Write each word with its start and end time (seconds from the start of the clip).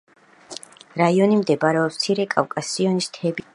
რაიონი 1.01 1.37
მდებარეობს 1.41 2.01
მცირე 2.01 2.25
კავკასიონის 2.35 3.11
მთების 3.11 3.25
სამხრეთით. 3.29 3.49